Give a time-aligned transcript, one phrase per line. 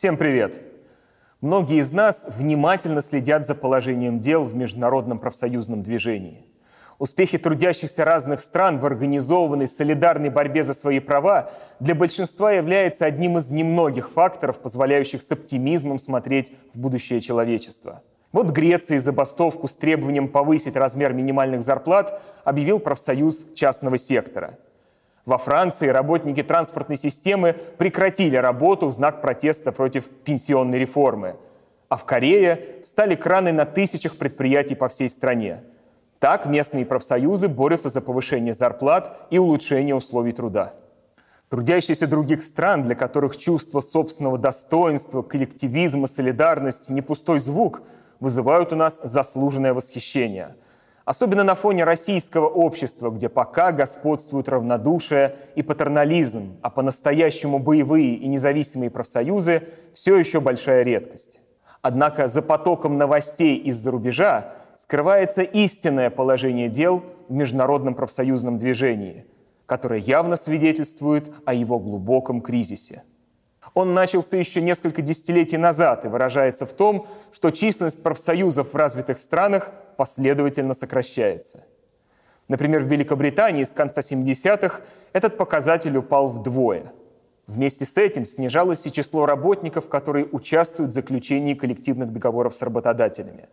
[0.00, 0.62] Всем привет!
[1.42, 6.46] Многие из нас внимательно следят за положением дел в международном профсоюзном движении.
[6.98, 13.36] Успехи трудящихся разных стран в организованной солидарной борьбе за свои права для большинства является одним
[13.36, 18.02] из немногих факторов, позволяющих с оптимизмом смотреть в будущее человечества.
[18.32, 24.58] Вот Греция забастовку с требованием повысить размер минимальных зарплат объявил профсоюз частного сектора–
[25.30, 31.36] во Франции работники транспортной системы прекратили работу в знак протеста против пенсионной реформы.
[31.88, 35.62] А в Корее стали краны на тысячах предприятий по всей стране.
[36.18, 40.72] Так местные профсоюзы борются за повышение зарплат и улучшение условий труда.
[41.48, 47.82] Трудящиеся других стран, для которых чувство собственного достоинства, коллективизма, солидарности не пустой звук,
[48.18, 50.56] вызывают у нас заслуженное восхищение–
[51.04, 58.28] Особенно на фоне российского общества, где пока господствуют равнодушие и патернализм, а по-настоящему боевые и
[58.28, 59.62] независимые профсоюзы
[59.94, 61.40] все еще большая редкость.
[61.82, 69.26] Однако за потоком новостей из-за рубежа скрывается истинное положение дел в международном профсоюзном движении,
[69.66, 73.02] которое явно свидетельствует о его глубоком кризисе.
[73.74, 79.18] Он начался еще несколько десятилетий назад и выражается в том, что численность профсоюзов в развитых
[79.18, 81.64] странах последовательно сокращается.
[82.48, 84.80] Например, в Великобритании с конца 70-х
[85.12, 86.92] этот показатель упал вдвое.
[87.46, 93.48] Вместе с этим снижалось и число работников, которые участвуют в заключении коллективных договоров с работодателями.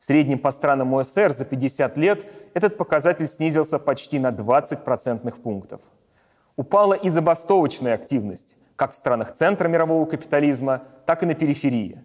[0.00, 5.36] В среднем по странам ОСР за 50 лет этот показатель снизился почти на 20 процентных
[5.36, 5.80] пунктов.
[6.56, 12.02] Упала и забастовочная активность как в странах центра мирового капитализма, так и на периферии.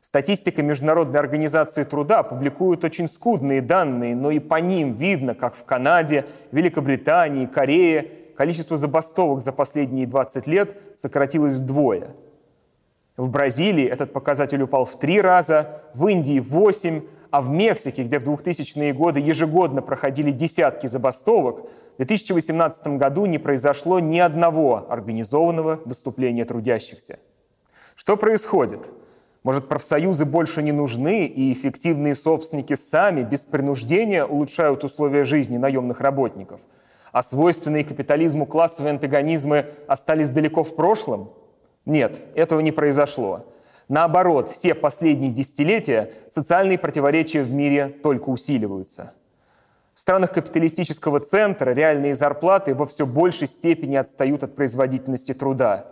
[0.00, 5.64] Статистика Международной организации труда публикует очень скудные данные, но и по ним видно, как в
[5.64, 12.14] Канаде, Великобритании, Корее количество забастовок за последние 20 лет сократилось вдвое.
[13.16, 18.04] В Бразилии этот показатель упал в три раза, в Индии– в восемь, а в Мексике,
[18.04, 24.86] где в 2000-е годы ежегодно проходили десятки забастовок, в 2018 году не произошло ни одного
[24.90, 27.18] организованного выступления трудящихся.
[27.94, 28.90] Что происходит?
[29.42, 36.00] Может, профсоюзы больше не нужны, и эффективные собственники сами без принуждения улучшают условия жизни наемных
[36.00, 36.60] работников,
[37.12, 41.30] а свойственные капитализму классовые антагонизмы остались далеко в прошлом?
[41.84, 43.46] Нет, этого не произошло.
[43.88, 49.12] Наоборот, все последние десятилетия социальные противоречия в мире только усиливаются–
[49.96, 55.86] в странах капиталистического центра реальные зарплаты во все большей степени отстают от производительности труда.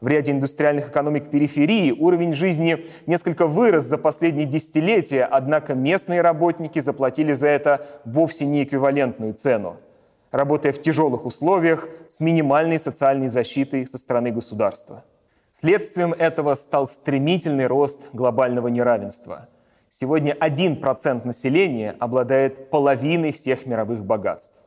[0.00, 6.78] В ряде индустриальных экономик периферии уровень жизни несколько вырос за последние десятилетия, однако местные работники
[6.78, 9.76] заплатили за это вовсе не эквивалентную цену,
[10.30, 15.04] работая в тяжелых условиях с минимальной социальной защитой со стороны государства.
[15.56, 19.48] Следствием этого стал стремительный рост глобального неравенства–
[19.96, 24.58] Сегодня 1% населения обладает половиной всех мировых богатств.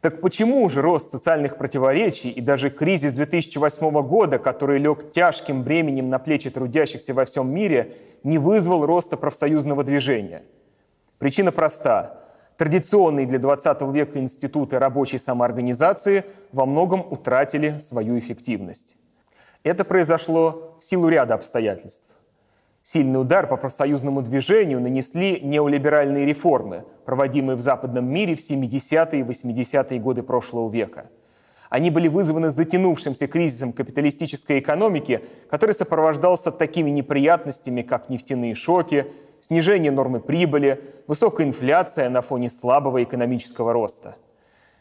[0.00, 6.08] Так почему же рост социальных противоречий и даже кризис 2008 года, который лег тяжким бременем
[6.08, 10.42] на плечи трудящихся во всем мире, не вызвал роста профсоюзного движения?
[11.18, 12.20] Причина проста.
[12.56, 18.96] Традиционные для 20 века институты рабочей самоорганизации во многом утратили свою эффективность.
[19.66, 22.08] Это произошло в силу ряда обстоятельств.
[22.84, 29.24] Сильный удар по профсоюзному движению нанесли неолиберальные реформы, проводимые в западном мире в 70-е и
[29.24, 31.10] 80-е годы прошлого века.
[31.68, 39.06] Они были вызваны затянувшимся кризисом капиталистической экономики, который сопровождался такими неприятностями, как нефтяные шоки,
[39.40, 44.14] снижение нормы прибыли, высокая инфляция на фоне слабого экономического роста.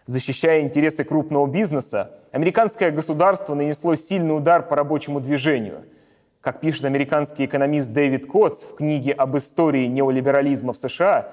[0.06, 5.84] Защищая интересы крупного бизнеса, американское государство нанесло сильный удар по рабочему движению–
[6.46, 11.30] как пишет американский экономист Дэвид Котс в книге об истории неолиберализма в США,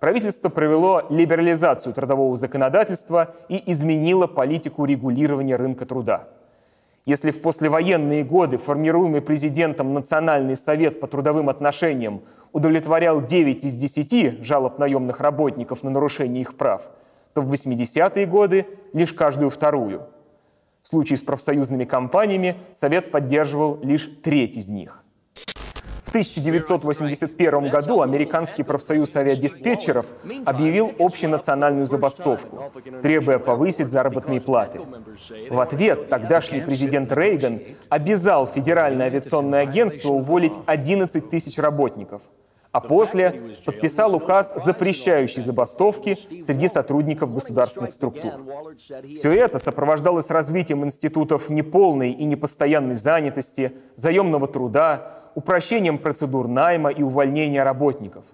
[0.00, 6.28] правительство провело либерализацию трудового законодательства и изменило политику регулирования рынка труда.
[7.04, 12.22] Если в послевоенные годы формируемый президентом Национальный совет по трудовым отношениям
[12.54, 16.88] удовлетворял 9 из 10 жалоб наемных работников на нарушение их прав,
[17.34, 20.08] то в 80-е годы лишь каждую вторую–
[20.84, 25.02] в случае с профсоюзными компаниями Совет поддерживал лишь треть из них.
[26.04, 30.06] В 1981 году американский профсоюз авиадиспетчеров
[30.44, 32.70] объявил общенациональную забастовку,
[33.02, 34.80] требуя повысить заработные платы.
[35.50, 42.22] В ответ тогдашний президент Рейган обязал Федеральное авиационное агентство уволить 11 тысяч работников,
[42.74, 48.32] а после подписал указ, запрещающий забастовки среди сотрудников государственных структур.
[49.14, 57.04] Все это сопровождалось развитием институтов неполной и непостоянной занятости, заемного труда, упрощением процедур найма и
[57.04, 58.24] увольнения работников.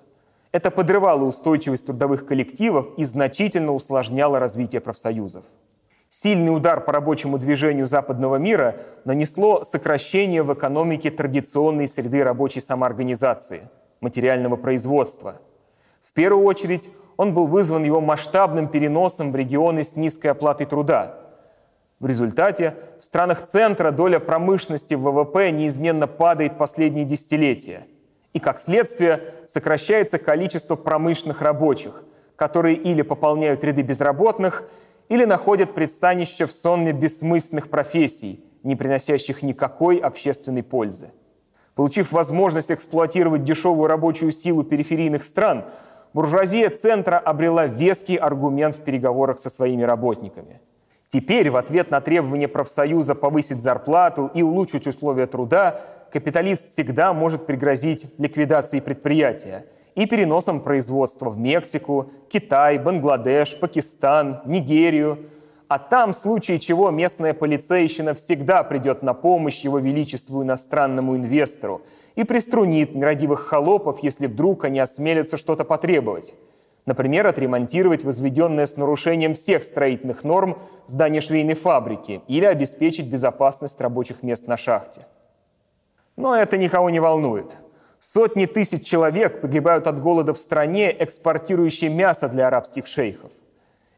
[0.52, 5.44] Это подрывало устойчивость трудовых коллективов и значительно усложняло развитие профсоюзов.
[6.08, 13.68] Сильный удар по рабочему движению западного мира нанесло сокращение в экономике традиционной среды рабочей самоорганизации–
[14.00, 15.40] материального производства.
[16.02, 21.20] В первую очередь он был вызван его масштабным переносом в регионы с низкой оплатой труда.
[21.98, 27.86] В результате в странах центра доля промышленности в ВВП неизменно падает последние десятилетия.
[28.32, 32.04] И как следствие сокращается количество промышленных рабочих,
[32.36, 34.64] которые или пополняют ряды безработных,
[35.10, 41.10] или находят предстанище в сонме бессмысленных профессий, не приносящих никакой общественной пользы.
[41.74, 45.64] Получив возможность эксплуатировать дешевую рабочую силу периферийных стран,
[46.12, 50.60] буржуазия центра обрела веский аргумент в переговорах со своими работниками.
[51.08, 55.80] Теперь в ответ на требование профсоюза повысить зарплату и улучшить условия труда,
[56.12, 65.18] капиталист всегда может пригрозить ликвидацией предприятия и переносом производства в Мексику, Китай, Бангладеш, Пакистан, Нигерию–
[65.70, 71.82] а там, в случае чего, местная полицейщина всегда придет на помощь его величеству иностранному инвестору
[72.16, 76.34] и приструнит нерадивых холопов, если вдруг они осмелятся что-то потребовать.
[76.86, 80.58] Например, отремонтировать возведенное с нарушением всех строительных норм
[80.88, 85.06] здание швейной фабрики или обеспечить безопасность рабочих мест на шахте.
[86.16, 87.58] Но это никого не волнует.
[88.00, 93.30] Сотни тысяч человек погибают от голода в стране, экспортирующей мясо для арабских шейхов.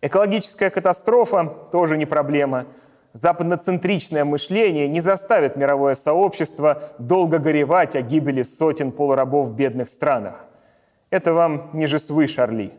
[0.04, 2.66] Экологическая катастрофа тоже не проблема.
[3.12, 10.44] Западноцентричное мышление не заставит мировое сообщество долго горевать о гибели сотен полурабов в бедных странах.
[11.10, 12.72] Это вам не жесвы, Шарли.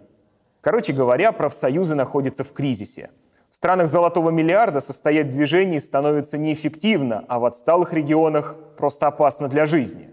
[0.59, 3.09] Короче говоря, профсоюзы находятся в кризисе.
[3.49, 9.47] В странах золотого миллиарда состоять в движении становится неэффективно, а в отсталых регионах просто опасно
[9.47, 10.09] для жизни.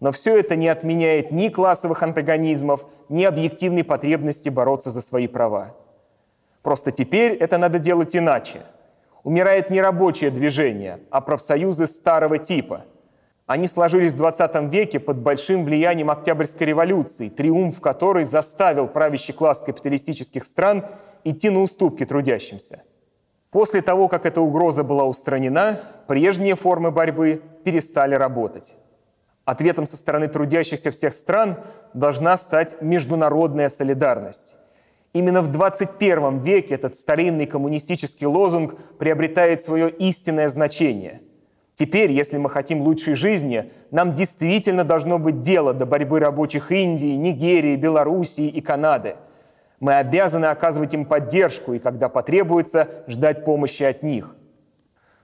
[0.00, 5.76] Но все это не отменяет ни классовых антагонизмов, ни объективной потребности бороться за свои права.
[6.62, 8.62] Просто теперь это надо делать иначе.
[9.24, 12.84] Умирает не рабочее движение, а профсоюзы старого типа.
[13.46, 19.60] Они сложились в 20 веке под большим влиянием Октябрьской революции, триумф которой заставил правящий класс
[19.60, 20.86] капиталистических стран
[21.24, 22.82] идти на уступки трудящимся.
[23.50, 28.74] После того, как эта угроза была устранена, прежние формы борьбы перестали работать.
[29.44, 31.58] Ответом со стороны трудящихся всех стран
[31.94, 34.54] должна стать международная солидарность.
[35.12, 41.20] Именно в 21 веке этот старинный коммунистический лозунг приобретает свое истинное значение.
[41.74, 47.14] Теперь, если мы хотим лучшей жизни, нам действительно должно быть дело до борьбы рабочих Индии,
[47.16, 49.16] Нигерии, Белоруссии и Канады.
[49.80, 54.36] Мы обязаны оказывать им поддержку и, когда потребуется, ждать помощи от них.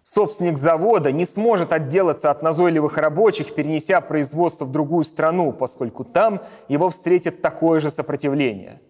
[0.02, 6.40] Собственник завода не сможет отделаться от назойливых рабочих, перенеся производство в другую страну, поскольку там
[6.66, 8.82] его встретит такое же сопротивление–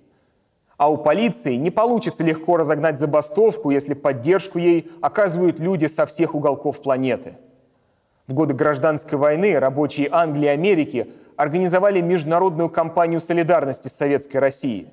[0.79, 6.37] а у полиции не получится легко разогнать забастовку, если поддержку ей оказывают люди со всех
[6.37, 7.35] уголков планеты.
[8.29, 14.89] В годы гражданской войны рабочие Англии и Америки организовали международную кампанию солидарности с Советской Россией.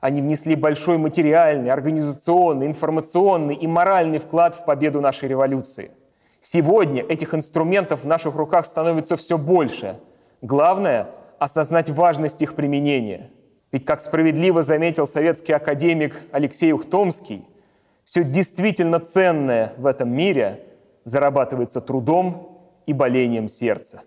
[0.00, 5.90] Они внесли большой материальный, организационный, информационный и моральный вклад в победу нашей революции.
[6.40, 10.00] Сегодня этих инструментов в наших руках становится все больше.
[10.40, 13.30] Главное– осознать важность их применения–
[13.72, 17.44] ведь, как справедливо заметил советский академик Алексей Ухтомский,
[18.04, 20.60] все действительно ценное в этом мире
[21.04, 24.02] зарабатывается трудом и болением сердца.